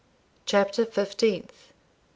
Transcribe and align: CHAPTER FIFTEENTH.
CHAPTER 0.47 0.83
FIFTEENTH. 0.83 1.73